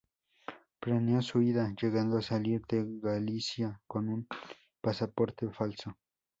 Planeó 0.79 1.21
su 1.21 1.37
huida, 1.37 1.71
llegando 1.79 2.17
a 2.17 2.21
salir 2.23 2.65
de 2.67 2.83
Galicia 3.03 3.79
con 3.85 4.09
un 4.09 4.27
pasaporte 4.81 5.51
falso. 5.51 5.95